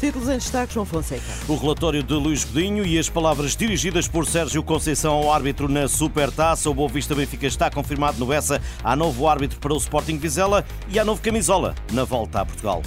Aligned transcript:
Títulos 0.00 0.30
em 0.30 0.38
destaque, 0.38 0.72
João 0.72 0.86
Fonseca. 0.86 1.22
O 1.46 1.54
relatório 1.56 2.02
de 2.02 2.14
Luís 2.14 2.42
Godinho 2.42 2.86
e 2.86 2.98
as 2.98 3.10
palavras 3.10 3.54
dirigidas 3.54 4.08
por 4.08 4.26
Sérgio 4.26 4.62
Conceição 4.62 5.12
ao 5.12 5.30
árbitro 5.30 5.68
na 5.68 5.86
Supertaça. 5.86 6.70
O 6.70 6.74
Boa 6.74 6.88
Vista 6.88 7.14
Benfica 7.14 7.46
está 7.46 7.70
confirmado 7.70 8.18
no 8.18 8.24
Bessa. 8.24 8.62
Há 8.82 8.96
novo 8.96 9.28
árbitro 9.28 9.60
para 9.60 9.74
o 9.74 9.76
Sporting 9.76 10.16
Vizela 10.16 10.64
e 10.88 10.98
há 10.98 11.04
novo 11.04 11.20
camisola 11.20 11.74
na 11.92 12.04
volta 12.04 12.40
a 12.40 12.46
Portugal. 12.46 12.82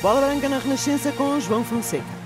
Bola 0.00 0.20
branca 0.20 0.48
na 0.48 0.58
Renascença 0.58 1.10
com 1.10 1.40
João 1.40 1.64
Fonseca. 1.64 2.19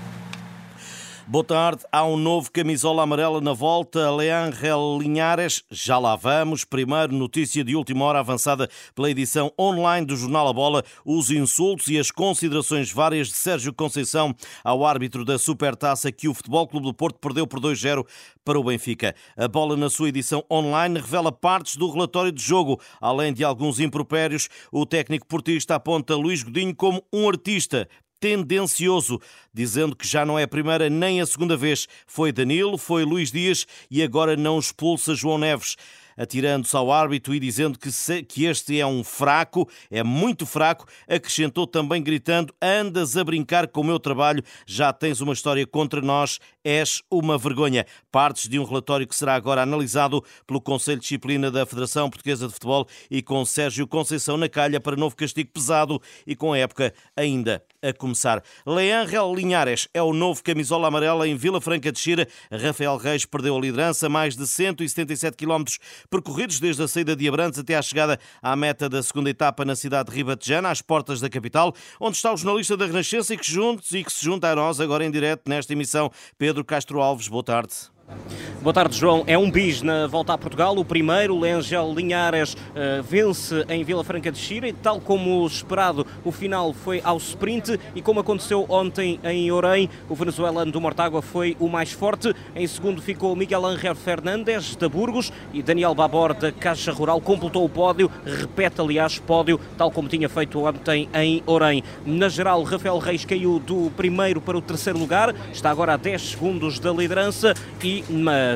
Boa 1.27 1.43
tarde. 1.43 1.83
Há 1.91 2.05
um 2.05 2.17
novo 2.17 2.51
camisola 2.51 3.01
amarela 3.01 3.41
na 3.41 3.51
volta. 3.51 4.11
Leandro 4.11 4.99
Linhares, 4.99 5.63
já 5.71 5.97
lá 5.97 6.15
vamos. 6.15 6.63
Primeiro, 6.63 7.13
notícia 7.13 7.63
de 7.63 7.75
última 7.75 8.05
hora 8.05 8.19
avançada 8.19 8.69
pela 8.93 9.09
edição 9.09 9.51
online 9.59 10.05
do 10.05 10.15
Jornal 10.15 10.47
A 10.47 10.53
Bola. 10.53 10.83
Os 11.03 11.31
insultos 11.31 11.87
e 11.87 11.97
as 11.97 12.11
considerações 12.11 12.91
várias 12.91 13.29
de 13.29 13.33
Sérgio 13.33 13.73
Conceição 13.73 14.35
ao 14.63 14.85
árbitro 14.85 15.25
da 15.25 15.39
Supertaça 15.39 16.11
que 16.11 16.27
o 16.27 16.33
Futebol 16.35 16.67
Clube 16.67 16.85
do 16.85 16.93
Porto 16.93 17.17
perdeu 17.17 17.47
por 17.47 17.59
2-0 17.59 18.05
para 18.43 18.59
o 18.59 18.63
Benfica. 18.63 19.15
A 19.35 19.47
bola, 19.47 19.75
na 19.75 19.89
sua 19.89 20.09
edição 20.09 20.45
online, 20.49 20.99
revela 20.99 21.31
partes 21.31 21.75
do 21.75 21.89
relatório 21.89 22.31
de 22.31 22.43
jogo. 22.43 22.79
Além 23.01 23.33
de 23.33 23.43
alguns 23.43 23.79
impropérios, 23.79 24.47
o 24.71 24.85
técnico 24.85 25.25
portista 25.25 25.73
aponta 25.73 26.15
Luís 26.15 26.43
Godinho 26.43 26.75
como 26.75 27.03
um 27.11 27.27
artista 27.27 27.89
tendencioso, 28.25 29.21
dizendo 29.53 29.95
que 29.95 30.07
já 30.07 30.25
não 30.25 30.39
é 30.39 30.43
a 30.43 30.47
primeira 30.47 30.89
nem 30.89 31.21
a 31.21 31.27
segunda 31.27 31.55
vez. 31.55 31.87
Foi 32.07 32.31
Danilo, 32.31 32.75
foi 32.75 33.03
Luís 33.03 33.31
Dias 33.31 33.67
e 33.89 34.01
agora 34.01 34.35
não 34.35 34.57
expulsa 34.57 35.13
João 35.13 35.37
Neves 35.37 35.75
atirando-se 36.17 36.75
ao 36.75 36.91
árbitro 36.91 37.35
e 37.35 37.39
dizendo 37.39 37.77
que, 37.77 37.91
se, 37.91 38.23
que 38.23 38.45
este 38.45 38.79
é 38.79 38.85
um 38.85 39.03
fraco, 39.03 39.69
é 39.91 40.01
muito 40.01 40.45
fraco, 40.45 40.87
acrescentou 41.07 41.67
também 41.67 42.01
gritando: 42.01 42.53
Andas 42.61 43.17
a 43.17 43.23
brincar 43.23 43.67
com 43.67 43.81
o 43.81 43.83
meu 43.83 43.99
trabalho, 43.99 44.43
já 44.65 44.93
tens 44.93 45.21
uma 45.21 45.33
história 45.33 45.67
contra 45.67 46.01
nós, 46.01 46.39
és 46.65 47.03
uma 47.11 47.37
vergonha. 47.37 47.85
Partes 48.11 48.49
de 48.49 48.59
um 48.59 48.63
relatório 48.63 49.07
que 49.07 49.15
será 49.15 49.35
agora 49.35 49.61
analisado 49.61 50.23
pelo 50.47 50.59
Conselho 50.59 50.97
de 50.97 51.03
Disciplina 51.03 51.51
da 51.51 51.65
Federação 51.65 52.09
Portuguesa 52.09 52.47
de 52.47 52.53
Futebol 52.53 52.87
e 53.09 53.21
com 53.21 53.45
Sérgio 53.45 53.87
Conceição 53.87 54.35
na 54.35 54.49
calha 54.49 54.81
para 54.81 54.95
novo 54.95 55.15
castigo 55.15 55.51
pesado 55.51 56.01
e 56.25 56.35
com 56.35 56.53
a 56.53 56.57
época 56.57 56.91
ainda 57.15 57.63
a 57.83 57.93
começar. 57.93 58.43
Leandro 58.65 59.35
Linhares 59.35 59.87
é 59.93 60.01
o 60.01 60.11
novo 60.11 60.43
camisola 60.43 60.87
amarela 60.87 61.27
em 61.27 61.35
Vila 61.35 61.61
Franca 61.61 61.91
de 61.91 61.99
Xira. 61.99 62.27
Rafael 62.51 62.97
Reis 62.97 63.25
perdeu 63.25 63.55
a 63.55 63.59
liderança, 63.59 64.09
mais 64.09 64.35
de 64.35 64.47
177 64.47 65.37
km 65.37 65.63
percorridos 66.09 66.59
desde 66.59 66.81
a 66.81 66.87
saída 66.87 67.15
de 67.15 67.27
Abrantes 67.27 67.59
até 67.59 67.75
à 67.75 67.81
chegada 67.81 68.19
à 68.41 68.55
meta 68.55 68.89
da 68.89 69.03
segunda 69.03 69.29
etapa 69.29 69.63
na 69.63 69.75
cidade 69.75 70.09
de 70.09 70.15
Ribatejana, 70.15 70.71
às 70.71 70.81
portas 70.81 71.19
da 71.21 71.29
capital, 71.29 71.75
onde 71.99 72.15
está 72.17 72.33
o 72.33 72.37
jornalista 72.37 72.75
da 72.75 72.87
Renascença 72.87 73.33
e 73.33 73.37
que, 73.37 73.49
juntos, 73.49 73.91
e 73.91 74.03
que 74.03 74.11
se 74.11 74.23
junta 74.25 74.49
a 74.49 74.55
nós 74.55 74.79
agora 74.79 75.05
em 75.05 75.11
direto 75.11 75.47
nesta 75.47 75.73
emissão, 75.73 76.11
Pedro 76.37 76.54
Castro 76.63 77.01
Alves. 77.01 77.27
Boa 77.27 77.43
tarde. 77.43 77.94
Boa 78.61 78.73
tarde, 78.73 78.97
João. 78.97 79.23
É 79.27 79.37
um 79.37 79.49
bis 79.49 79.81
na 79.81 80.07
volta 80.07 80.33
a 80.33 80.37
Portugal. 80.37 80.75
O 80.77 80.85
primeiro, 80.85 81.39
Lengel 81.39 81.93
Linhares, 81.93 82.53
uh, 82.53 83.01
vence 83.03 83.63
em 83.69 83.83
Vila 83.83 84.03
Franca 84.03 84.31
de 84.31 84.37
Xira 84.37 84.67
e, 84.67 84.73
tal 84.73 84.99
como 84.99 85.45
esperado, 85.45 86.05
o 86.23 86.31
final 86.31 86.73
foi 86.73 87.01
ao 87.03 87.17
sprint 87.17 87.79
e, 87.93 88.01
como 88.01 88.19
aconteceu 88.19 88.65
ontem 88.69 89.19
em 89.23 89.51
Orem, 89.51 89.89
o 90.09 90.15
venezuelano 90.15 90.71
do 90.71 90.81
Mortágua 90.81 91.21
foi 91.21 91.55
o 91.59 91.67
mais 91.67 91.91
forte. 91.91 92.33
Em 92.55 92.65
segundo 92.65 93.01
ficou 93.01 93.35
Miguel 93.35 93.65
Ángel 93.65 93.95
Fernandes, 93.95 94.75
da 94.75 94.89
Burgos, 94.89 95.31
e 95.53 95.61
Daniel 95.61 95.93
Babor, 95.93 96.33
da 96.33 96.51
Caixa 96.51 96.91
Rural, 96.91 97.21
completou 97.21 97.63
o 97.65 97.69
pódio, 97.69 98.09
repete, 98.25 98.81
aliás, 98.81 99.19
pódio, 99.19 99.59
tal 99.77 99.91
como 99.91 100.09
tinha 100.09 100.27
feito 100.27 100.63
ontem 100.63 101.07
em 101.13 101.43
Orem. 101.45 101.83
Na 102.05 102.29
geral, 102.29 102.63
Rafael 102.63 102.97
Reis 102.97 103.25
caiu 103.25 103.59
do 103.59 103.91
primeiro 103.95 104.41
para 104.41 104.57
o 104.57 104.61
terceiro 104.61 104.97
lugar, 104.97 105.35
está 105.51 105.69
agora 105.69 105.93
a 105.93 105.97
10 105.97 106.21
segundos 106.29 106.79
da 106.79 106.91
liderança 106.91 107.53
e 107.83 107.94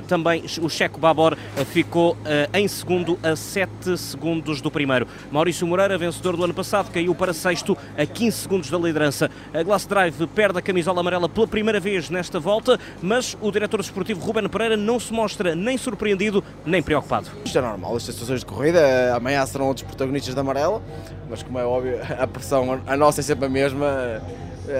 também 0.07 0.43
o 0.61 0.69
Checo 0.69 0.99
Babor 0.99 1.37
eh, 1.57 1.65
ficou 1.65 2.13
uh, 2.13 2.17
em 2.53 2.67
segundo 2.67 3.19
a 3.23 3.35
7 3.35 3.97
segundos 3.97 4.61
do 4.61 4.71
primeiro. 4.71 5.07
Maurício 5.31 5.65
Moreira, 5.67 5.97
vencedor 5.97 6.35
do 6.35 6.43
ano 6.43 6.53
passado, 6.53 6.91
caiu 6.91 7.13
para 7.13 7.33
sexto 7.33 7.77
a 7.97 8.05
15 8.05 8.37
segundos 8.37 8.69
da 8.69 8.77
liderança. 8.77 9.29
A 9.53 9.63
Glass 9.63 9.85
Drive 9.85 10.27
perde 10.27 10.59
a 10.59 10.61
camisola 10.61 10.99
amarela 10.99 11.29
pela 11.29 11.47
primeira 11.47 11.79
vez 11.79 12.09
nesta 12.09 12.39
volta, 12.39 12.79
mas 13.01 13.37
o 13.41 13.51
diretor 13.51 13.79
esportivo 13.79 14.19
Ruben 14.19 14.47
Pereira 14.49 14.75
não 14.75 14.99
se 14.99 15.13
mostra 15.13 15.55
nem 15.55 15.77
surpreendido 15.77 16.43
nem 16.65 16.81
preocupado. 16.81 17.29
Isto 17.45 17.57
é 17.57 17.61
normal, 17.61 17.95
estas 17.97 18.15
situações 18.15 18.39
de 18.41 18.45
corrida, 18.45 19.15
amanhã 19.15 19.45
serão 19.45 19.67
outros 19.67 19.85
protagonistas 19.85 20.33
da 20.33 20.41
amarela, 20.41 20.81
mas 21.29 21.43
como 21.43 21.59
é 21.59 21.65
óbvio, 21.65 21.99
a 22.17 22.27
pressão, 22.27 22.81
a 22.85 22.97
nossa 22.97 23.21
é 23.21 23.23
sempre 23.23 23.45
a 23.45 23.49
mesma, 23.49 24.21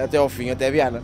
até 0.03 0.17
ao 0.17 0.29
fim, 0.29 0.49
até 0.49 0.67
a 0.67 0.71
Viana. 0.71 1.03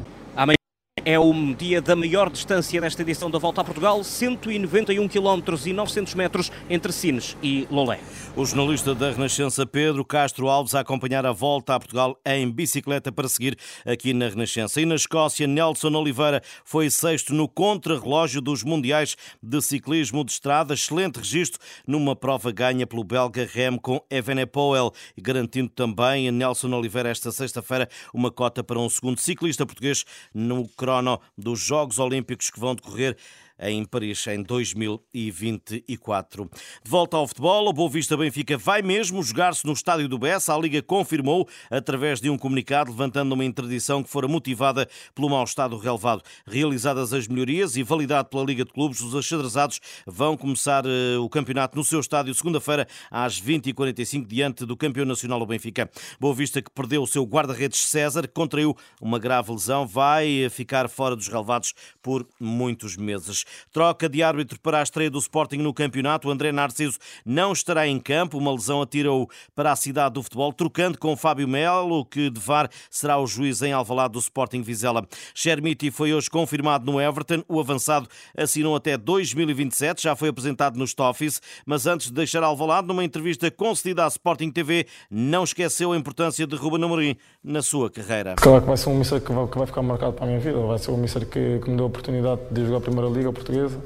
É 1.07 1.19
o 1.19 1.31
dia 1.53 1.83
da 1.83 1.95
maior 1.95 2.31
distância 2.31 2.81
desta 2.81 3.03
edição 3.03 3.29
da 3.29 3.37
Volta 3.37 3.61
a 3.61 3.63
Portugal, 3.63 4.03
191 4.03 5.07
km 5.07 5.39
e 5.63 5.71
900 5.71 6.15
metros 6.15 6.51
entre 6.67 6.91
Sines 6.91 7.37
e 7.43 7.67
Lolé. 7.69 7.99
O 8.35 8.43
jornalista 8.43 8.95
da 8.95 9.11
Renascença 9.11 9.67
Pedro 9.67 10.03
Castro 10.03 10.49
Alves 10.49 10.73
a 10.73 10.79
acompanhar 10.79 11.23
a 11.23 11.31
Volta 11.31 11.75
a 11.75 11.79
Portugal 11.79 12.19
em 12.25 12.49
bicicleta 12.49 13.11
para 13.11 13.27
seguir 13.27 13.55
aqui 13.85 14.15
na 14.15 14.29
Renascença. 14.29 14.81
E 14.81 14.85
na 14.85 14.95
Escócia, 14.95 15.45
Nelson 15.45 15.93
Oliveira 15.93 16.41
foi 16.63 16.89
sexto 16.89 17.35
no 17.35 17.47
contrarrelógio 17.47 18.41
dos 18.41 18.63
Mundiais 18.63 19.15
de 19.43 19.61
Ciclismo 19.61 20.25
de 20.25 20.31
Estrada. 20.31 20.73
Excelente 20.73 21.17
registro 21.17 21.59
numa 21.85 22.15
prova 22.15 22.51
ganha 22.51 22.87
pelo 22.87 23.03
belga 23.03 23.47
Remco 23.47 24.03
Evenepoel, 24.09 24.91
garantindo 25.21 25.69
também 25.69 26.27
a 26.27 26.31
Nelson 26.31 26.73
Oliveira 26.73 27.09
esta 27.09 27.31
sexta-feira 27.31 27.87
uma 28.11 28.31
cota 28.31 28.63
para 28.63 28.79
um 28.79 28.89
segundo 28.89 29.19
ciclista 29.19 29.67
português 29.67 30.03
no 30.33 30.67
cross 30.69 30.94
crono 30.95 31.19
dos 31.37 31.59
Jogos 31.59 31.99
Olímpicos 31.99 32.49
que 32.49 32.59
vão 32.59 32.75
decorrer 32.75 33.17
em 33.59 33.85
Paris 33.85 34.25
em 34.27 34.43
2024. 34.43 36.49
De 36.83 36.91
volta 36.91 37.17
ao 37.17 37.27
futebol, 37.27 37.67
o 37.67 37.73
Boa 37.73 37.89
Vista 37.89 38.17
Benfica 38.17 38.57
vai 38.57 38.81
mesmo 38.81 39.21
jogar-se 39.23 39.65
no 39.65 39.73
estádio 39.73 40.07
do 40.07 40.17
Bessa. 40.17 40.53
A 40.53 40.57
Liga 40.57 40.81
confirmou 40.81 41.47
através 41.69 42.19
de 42.19 42.29
um 42.29 42.37
comunicado 42.37 42.91
levantando 42.91 43.33
uma 43.33 43.45
interdição 43.45 44.03
que 44.03 44.09
fora 44.09 44.27
motivada 44.27 44.87
pelo 45.13 45.29
mau 45.29 45.43
estado 45.43 45.77
relevado. 45.77 46.21
Realizadas 46.45 47.13
as 47.13 47.27
melhorias 47.27 47.75
e 47.75 47.83
validado 47.83 48.29
pela 48.29 48.43
Liga 48.43 48.65
de 48.65 48.71
Clubes, 48.71 49.01
os 49.01 49.15
achadrezados 49.15 49.79
vão 50.05 50.35
começar 50.35 50.85
eh, 50.85 51.17
o 51.17 51.29
campeonato 51.29 51.77
no 51.77 51.83
seu 51.83 51.99
estádio 51.99 52.33
segunda-feira 52.33 52.87
às 53.09 53.41
20h45 53.41 54.27
diante 54.27 54.65
do 54.65 54.75
campeão 54.75 55.05
nacional 55.05 55.41
o 55.41 55.45
Benfica. 55.45 55.89
Boa 56.19 56.33
Vista 56.33 56.61
que 56.61 56.71
perdeu 56.71 57.03
o 57.03 57.07
seu 57.07 57.23
guarda-redes 57.23 57.79
César, 57.79 58.27
contraiu 58.27 58.75
uma 59.01 59.19
grave 59.19 59.51
lesão, 59.51 59.87
vai 59.87 60.49
ficar 60.49 60.89
fora 60.89 61.15
dos 61.15 61.27
relevados 61.27 61.73
por 62.01 62.27
muitos 62.39 62.97
meses. 62.97 63.44
Troca 63.71 64.09
de 64.09 64.23
árbitro 64.23 64.59
para 64.59 64.79
a 64.79 64.83
estreia 64.83 65.09
do 65.09 65.19
Sporting 65.19 65.57
no 65.57 65.73
campeonato. 65.73 66.27
O 66.27 66.31
André 66.31 66.51
Narciso 66.51 66.97
não 67.25 67.53
estará 67.53 67.87
em 67.87 67.99
campo. 67.99 68.37
Uma 68.37 68.51
lesão 68.51 68.81
atira-o 68.81 69.27
para 69.55 69.71
a 69.71 69.75
cidade 69.75 70.15
do 70.15 70.23
futebol, 70.23 70.51
trocando 70.53 70.97
com 70.97 71.15
Fábio 71.15 71.47
Melo, 71.47 72.05
que 72.05 72.29
de 72.29 72.39
VAR 72.39 72.69
será 72.89 73.17
o 73.17 73.27
juiz 73.27 73.61
em 73.61 73.73
Alvalade 73.73 74.13
do 74.13 74.19
Sporting 74.19 74.61
Vizela. 74.61 75.07
Chermiti 75.33 75.91
foi 75.91 76.13
hoje 76.13 76.29
confirmado 76.29 76.91
no 76.91 76.99
Everton. 76.99 77.43
O 77.47 77.59
avançado 77.59 78.07
assinou 78.37 78.75
até 78.75 78.97
2027, 78.97 80.03
já 80.03 80.15
foi 80.15 80.29
apresentado 80.29 80.77
no 80.77 80.85
Office, 81.03 81.41
mas 81.65 81.85
antes 81.85 82.07
de 82.07 82.13
deixar 82.13 82.43
Alvalade, 82.43 82.87
numa 82.87 83.03
entrevista 83.03 83.49
concedida 83.51 84.05
à 84.05 84.07
Sporting 84.07 84.51
TV, 84.51 84.87
não 85.09 85.43
esqueceu 85.43 85.91
a 85.91 85.97
importância 85.97 86.47
de 86.47 86.55
Ruben 86.55 86.83
Amorim 86.83 87.15
na 87.43 87.61
sua 87.61 87.89
carreira. 87.89 88.35
Claro 88.35 88.61
que 88.61 88.67
vai 88.67 88.77
ser 88.77 88.89
um 88.89 88.97
mísser 88.97 89.21
que 89.21 89.31
vai, 89.31 89.67
ficar 89.67 89.81
marcado 89.81 90.13
para 90.13 90.25
a 90.25 90.27
minha 90.27 90.39
vida. 90.39 90.59
Vai 90.59 90.77
ser 90.77 90.91
um 90.91 90.97
mísser 90.97 91.27
que, 91.27 91.59
que 91.59 91.69
me 91.69 91.75
deu 91.75 91.85
a 91.85 91.87
oportunidade 91.87 92.41
de 92.51 92.65
jogar 92.65 92.77
a 92.77 92.81
Primeira 92.81 93.09
Liga 93.09 93.31
portuguesa, 93.35 93.77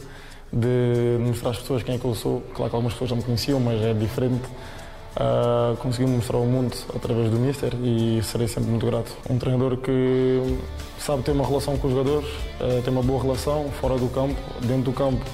de 0.51 1.17
mostrar 1.19 1.51
às 1.51 1.57
pessoas 1.57 1.83
quem 1.83 1.95
é 1.95 1.97
que 1.97 2.05
eu 2.05 2.15
sou. 2.15 2.41
Claro 2.53 2.69
que 2.69 2.75
algumas 2.75 2.93
pessoas 2.93 3.09
já 3.09 3.15
me 3.15 3.23
conheciam, 3.23 3.59
mas 3.59 3.81
é 3.81 3.93
diferente. 3.93 4.45
Uh, 5.15 5.75
consegui 5.77 6.09
mostrar 6.09 6.37
ao 6.37 6.45
mundo 6.45 6.73
através 6.95 7.29
do 7.29 7.37
Mister 7.37 7.73
e 7.83 8.21
serei 8.23 8.47
sempre 8.47 8.69
muito 8.69 8.85
grato. 8.85 9.11
Um 9.29 9.37
treinador 9.37 9.75
que 9.77 10.57
sabe 10.99 11.23
ter 11.23 11.31
uma 11.31 11.45
relação 11.45 11.77
com 11.77 11.87
os 11.87 11.93
jogadores, 11.93 12.29
uh, 12.61 12.81
tem 12.83 12.93
uma 12.93 13.03
boa 13.03 13.21
relação 13.21 13.69
fora 13.81 13.97
do 13.97 14.07
campo, 14.07 14.39
dentro 14.61 14.83
do 14.83 14.93
campo 14.93 15.25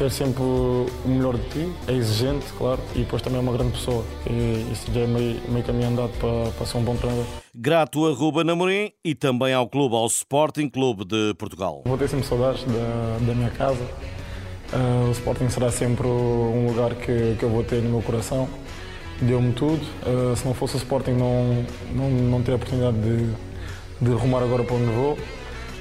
quer 0.00 0.10
sempre 0.10 0.42
o 0.42 0.86
melhor 1.04 1.36
de 1.36 1.48
ti, 1.50 1.72
é 1.86 1.92
exigente, 1.92 2.46
claro, 2.56 2.80
e 2.94 3.00
depois 3.00 3.20
também 3.20 3.38
é 3.38 3.42
uma 3.42 3.52
grande 3.52 3.72
pessoa. 3.72 4.02
E 4.26 4.72
isso 4.72 4.90
já 4.90 5.02
é 5.02 5.06
meio, 5.06 5.38
meio 5.50 5.62
caminho 5.62 5.88
andado 5.88 6.10
para, 6.18 6.50
para 6.52 6.66
ser 6.66 6.78
um 6.78 6.82
bom 6.82 6.96
treinador. 6.96 7.26
Grato 7.54 8.06
a 8.06 8.12
Ruben 8.14 8.50
Amorim 8.50 8.92
e 9.04 9.14
também 9.14 9.52
ao 9.52 9.68
clube, 9.68 9.94
ao 9.94 10.06
Sporting 10.06 10.70
Clube 10.70 11.04
de 11.04 11.34
Portugal. 11.34 11.82
Vou 11.84 11.98
ter 11.98 12.08
sempre 12.08 12.26
saudades 12.26 12.64
da, 12.64 13.18
da 13.26 13.34
minha 13.34 13.50
casa 13.50 13.84
Uh, 14.72 15.08
o 15.08 15.10
Sporting 15.10 15.48
será 15.48 15.70
sempre 15.70 16.06
um 16.06 16.68
lugar 16.68 16.94
que, 16.94 17.34
que 17.36 17.42
eu 17.42 17.48
vou 17.48 17.64
ter 17.64 17.82
no 17.82 17.90
meu 17.90 18.02
coração. 18.02 18.48
Deu-me 19.20 19.52
tudo. 19.52 19.82
Uh, 20.06 20.36
se 20.36 20.46
não 20.46 20.54
fosse 20.54 20.76
o 20.76 20.78
Sporting, 20.78 21.12
não, 21.12 21.66
não, 21.92 22.08
não 22.08 22.38
teria 22.38 22.54
a 22.54 22.56
oportunidade 22.56 22.96
de, 22.98 23.32
de 24.00 24.12
rumar 24.12 24.42
agora 24.42 24.62
para 24.62 24.76
onde 24.76 24.92
vou. 24.92 25.18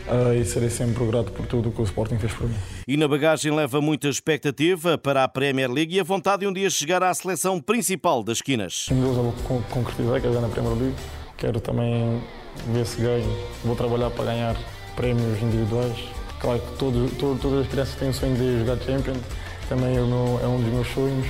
Uh, 0.10 0.34
e 0.34 0.44
serei 0.44 0.72
sempre 0.72 1.06
grato 1.06 1.32
por 1.32 1.46
tudo 1.46 1.70
o 1.70 1.72
que 1.72 1.82
o 1.82 1.84
Sporting 1.84 2.18
fez 2.18 2.34
por 2.34 2.50
mim. 2.50 2.56
E 2.88 2.98
na 2.98 3.08
bagagem 3.08 3.52
leva 3.54 3.80
muita 3.80 4.08
expectativa 4.08 4.98
para 4.98 5.24
a 5.24 5.28
Premier 5.28 5.72
League 5.72 5.96
e 5.96 6.00
a 6.00 6.04
vontade 6.04 6.40
de 6.42 6.48
um 6.48 6.54
dia 6.54 6.68
chegar 6.72 7.04
à 7.04 7.14
seleção 7.14 7.62
principal 7.62 8.24
das 8.24 8.40
esquinas. 8.40 8.88
Um 8.92 8.96
deles 8.96 9.18
eu 9.18 9.24
vou 9.24 9.34
concretizar, 9.70 10.20
quero 10.20 10.36
é 10.36 10.42
na 10.42 10.50
Premier 10.50 10.74
League. 10.74 10.96
Quero 11.38 11.62
também 11.62 12.22
ver 12.74 12.86
se 12.86 13.00
ganho. 13.02 13.32
Vou 13.64 13.76
trabalhar 13.76 14.10
para 14.10 14.26
ganhar 14.26 14.58
prémios 14.96 15.42
individuais. 15.42 15.96
Claro 16.40 16.60
que 16.60 16.78
todo, 16.78 17.10
todo, 17.18 17.40
todas 17.40 17.62
as 17.62 17.68
crianças 17.68 17.96
têm 17.96 18.10
o 18.10 18.14
sonho 18.14 18.36
de 18.36 18.60
jogar 18.60 18.78
Champions, 18.84 19.18
também 19.68 19.96
é, 19.96 20.02
meu, 20.02 20.40
é 20.42 20.48
um 20.48 20.60
dos 20.60 20.74
meus 20.74 20.88
sonhos. 20.88 21.28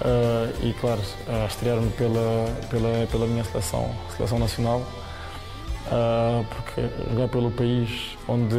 Uh, 0.00 0.66
e 0.66 0.72
claro, 0.74 1.00
uh, 1.00 1.46
estrear-me 1.46 1.90
pela, 1.92 2.46
pela, 2.70 3.06
pela 3.06 3.26
minha 3.26 3.44
seleção, 3.44 3.90
seleção 4.16 4.38
nacional. 4.38 4.82
Uh, 5.86 6.46
porque 6.46 6.80
jogar 7.10 7.28
pelo 7.28 7.50
país 7.50 8.16
onde 8.26 8.56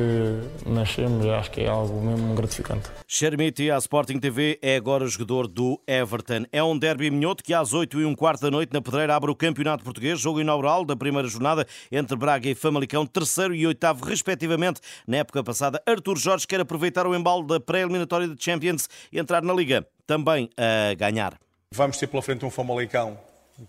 nascemos 0.64 1.26
acho 1.26 1.50
que 1.50 1.62
é 1.62 1.68
algo 1.68 2.00
mesmo 2.00 2.36
gratificante. 2.36 2.90
Shermiti, 3.08 3.72
a 3.72 3.78
Sporting 3.78 4.20
TV, 4.20 4.60
é 4.62 4.76
agora 4.76 5.08
jogador 5.08 5.48
do 5.48 5.82
Everton. 5.88 6.46
É 6.52 6.64
um 6.64 6.78
derby 6.78 7.10
minhoto 7.10 7.44
que 7.44 7.52
às 7.52 7.74
8 7.74 8.02
e 8.02 8.06
um 8.06 8.14
quarto 8.14 8.42
da 8.42 8.52
noite 8.52 8.72
na 8.72 8.80
Pedreira 8.80 9.16
abre 9.16 9.32
o 9.32 9.36
Campeonato 9.36 9.84
Português, 9.84 10.20
jogo 10.20 10.40
inaugural 10.40 10.86
da 10.86 10.96
primeira 10.96 11.28
jornada 11.28 11.66
entre 11.92 12.16
Braga 12.16 12.48
e 12.48 12.54
Famalicão, 12.54 13.08
terceiro 13.08 13.56
e 13.56 13.66
oitavo 13.66 14.06
respectivamente. 14.06 14.80
Na 15.08 15.18
época 15.18 15.44
passada, 15.44 15.82
Artur 15.86 16.18
Jorge 16.18 16.46
quer 16.46 16.60
aproveitar 16.60 17.08
o 17.08 17.16
embalo 17.16 17.44
da 17.44 17.60
pré-eliminatória 17.60 18.28
de 18.28 18.44
Champions 18.44 18.88
e 19.12 19.18
entrar 19.18 19.42
na 19.42 19.54
Liga, 19.54 19.86
também 20.06 20.48
a 20.56 20.94
ganhar. 20.94 21.40
Vamos 21.74 21.98
ter 21.98 22.06
pela 22.06 22.22
frente 22.22 22.46
um 22.46 22.52
Famalicão 22.52 23.18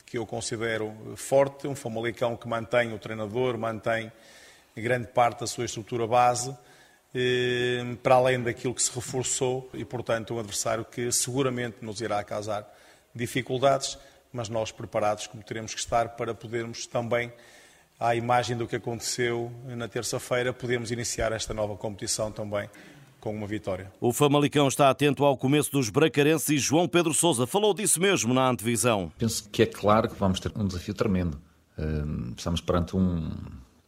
que 0.05 0.19
eu 0.19 0.27
considero 0.27 0.93
forte, 1.17 1.67
um 1.67 1.75
Famalicão 1.75 2.37
que 2.37 2.49
mantém 2.49 2.93
o 2.93 2.99
treinador, 2.99 3.57
mantém 3.57 4.11
grande 4.77 5.09
parte 5.09 5.41
da 5.41 5.47
sua 5.47 5.65
estrutura 5.65 6.07
base, 6.07 6.55
eh, 7.15 7.97
para 8.03 8.17
além 8.17 8.43
daquilo 8.43 8.75
que 8.75 8.83
se 8.83 8.95
reforçou 8.95 9.71
e, 9.73 9.85
portanto, 9.85 10.35
um 10.35 10.39
adversário 10.39 10.85
que 10.85 11.11
seguramente 11.11 11.79
nos 11.81 12.01
irá 12.01 12.23
causar 12.23 12.67
dificuldades, 13.15 13.99
mas 14.33 14.49
nós 14.49 14.71
preparados 14.71 15.27
como 15.27 15.43
teremos 15.43 15.73
que 15.73 15.81
estar 15.81 16.11
para 16.11 16.35
podermos 16.35 16.87
também, 16.87 17.33
à 17.99 18.15
imagem 18.15 18.57
do 18.57 18.67
que 18.67 18.77
aconteceu 18.77 19.51
na 19.65 19.89
terça-feira, 19.89 20.53
podermos 20.53 20.91
iniciar 20.91 21.33
esta 21.33 21.55
nova 21.55 21.77
competição 21.77 22.31
também 22.31 22.69
com 23.27 23.35
uma 23.35 23.47
vitória. 23.47 23.93
O 24.01 24.13
Famalicão 24.13 24.69
está 24.69 24.89
atento 24.89 25.25
ao 25.25 25.37
começo 25.37 25.73
dos 25.73 25.91
bracarenses 25.91 26.49
e 26.49 26.59
João 26.59 26.87
Pedro 26.87 27.13
Sousa 27.13 27.45
falou 27.45 27.75
disso 27.75 28.01
mesmo 28.01 28.33
na 28.33 28.49
antevisão. 28.49 29.11
Penso 29.19 29.49
que 29.51 29.65
é 29.65 29.67
claro 29.67 30.09
que 30.09 30.15
vamos 30.15 30.39
ter 30.39 30.53
um 30.55 30.65
desafio 30.65 30.95
tremendo. 30.95 31.37
Estamos 32.37 32.61
perante 32.61 32.97
um, 32.97 33.29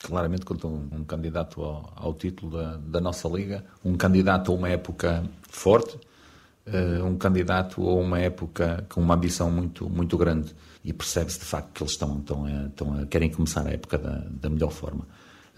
claramente 0.00 0.44
contra 0.44 0.66
um, 0.66 0.88
um 0.90 1.04
candidato 1.04 1.62
ao, 1.62 1.92
ao 1.94 2.14
título 2.14 2.58
da, 2.58 2.78
da, 2.78 3.00
nossa 3.00 3.28
liga, 3.28 3.64
um 3.84 3.96
candidato 3.96 4.50
a 4.50 4.54
uma 4.56 4.68
época 4.68 5.24
forte, 5.48 5.96
uh, 6.66 7.04
um 7.04 7.16
candidato 7.16 7.88
a 7.88 7.94
uma 7.94 8.18
época 8.18 8.84
com 8.88 9.00
uma 9.00 9.14
ambição 9.14 9.52
muito, 9.52 9.88
muito 9.88 10.18
grande. 10.18 10.52
E 10.84 10.92
percebe-se 10.92 11.38
de 11.38 11.44
facto 11.44 11.70
que 11.74 11.82
eles 11.84 11.92
estão, 11.92 12.18
estão, 12.18 12.44
a, 12.44 12.66
estão 12.66 13.00
a, 13.02 13.06
querem 13.06 13.30
começar 13.30 13.64
a 13.64 13.70
época 13.70 13.98
da, 13.98 14.20
da 14.28 14.50
melhor 14.50 14.72
forma. 14.72 15.06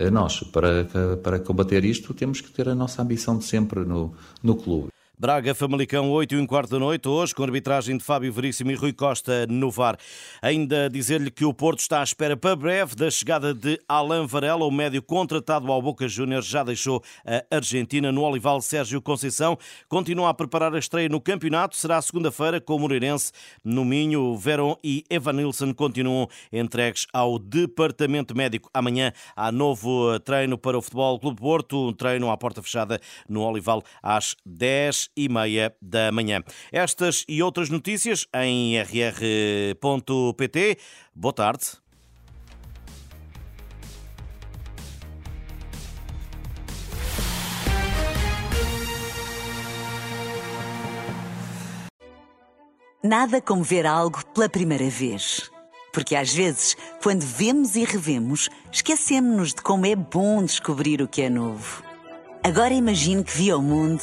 Nós, 0.09 0.41
para, 0.45 0.87
para 1.23 1.41
combater 1.41 1.85
isto, 1.85 2.15
temos 2.15 2.41
que 2.41 2.51
ter 2.51 2.69
a 2.69 2.75
nossa 2.75 3.03
ambição 3.03 3.37
de 3.37 3.45
sempre 3.45 3.81
no, 3.81 4.15
no 4.43 4.55
clube. 4.55 4.90
Braga, 5.21 5.55
Famalicão, 5.55 6.11
8 6.11 6.35
e 6.35 6.39
um 6.39 6.47
quarto 6.47 6.71
da 6.71 6.79
noite, 6.79 7.07
hoje, 7.07 7.35
com 7.35 7.43
arbitragem 7.43 7.95
de 7.95 8.03
Fábio 8.03 8.33
Veríssimo 8.33 8.71
e 8.71 8.75
Rui 8.75 8.91
Costa 8.91 9.47
no 9.47 9.71
VAR. 9.71 9.99
Ainda 10.41 10.89
dizer-lhe 10.89 11.31
que 11.31 11.45
o 11.45 11.53
Porto 11.53 11.81
está 11.81 12.01
à 12.01 12.03
espera 12.03 12.39
para 12.39 12.57
breve 12.57 12.95
da 12.97 13.11
chegada 13.11 13.53
de 13.53 13.79
Alain 13.87 14.27
Varela, 14.27 14.65
o 14.65 14.71
médio 14.71 15.03
contratado 15.03 15.71
ao 15.71 15.83
Boca 15.83 16.09
Juniors, 16.09 16.47
já 16.47 16.65
deixou 16.65 17.05
a 17.23 17.55
Argentina 17.55 18.11
no 18.11 18.23
Olival 18.23 18.63
Sérgio 18.63 19.03
Conceição. 19.03 19.59
Continua 19.91 20.31
a 20.31 20.33
preparar 20.33 20.75
a 20.75 20.79
estreia 20.79 21.11
no 21.11 21.21
campeonato, 21.21 21.77
será 21.77 22.01
segunda-feira 22.01 22.59
com 22.59 22.77
o 22.77 22.79
Moreirense 22.79 23.31
no 23.63 23.85
Minho. 23.85 24.35
Verón 24.39 24.77
e 24.83 25.05
Evanilson 25.11 25.75
continuam 25.75 26.29
entregues 26.51 27.07
ao 27.13 27.39
departamento 27.39 28.35
médico. 28.35 28.71
Amanhã 28.73 29.13
há 29.37 29.53
novo 29.53 30.19
treino 30.21 30.57
para 30.57 30.79
o 30.79 30.81
Futebol 30.81 31.21
Clube 31.21 31.39
Porto, 31.39 31.89
um 31.89 31.93
treino 31.93 32.31
à 32.31 32.39
porta 32.39 32.63
fechada 32.63 32.99
no 33.29 33.43
Olival 33.43 33.83
às 34.03 34.35
10 34.47 35.10
e 35.17 35.29
meia 35.29 35.75
da 35.81 36.11
manhã. 36.13 36.43
Estas 36.73 37.25
e 37.29 37.43
outras 37.43 37.69
notícias 37.71 38.27
em 38.35 38.81
rr.pt. 38.81 39.79
Boa 41.15 41.33
tarde. 41.33 41.81
Nada 53.03 53.41
como 53.41 53.63
ver 53.63 53.87
algo 53.87 54.23
pela 54.35 54.47
primeira 54.47 54.91
vez. 54.91 55.51
Porque 55.91 56.15
às 56.15 56.33
vezes, 56.33 56.77
quando 57.03 57.23
vemos 57.23 57.75
e 57.75 57.85
revemos, 57.85 58.51
esquecemos-nos 58.71 59.55
de 59.55 59.63
como 59.63 59.87
é 59.87 59.97
bom 59.97 60.45
descobrir 60.45 61.01
o 61.01 61.09
que 61.09 61.23
é 61.23 61.31
novo. 61.31 61.83
Agora 62.45 62.75
imagine 62.75 63.25
que 63.25 63.37
viu 63.37 63.59
o 63.59 63.63
mundo 63.63 64.03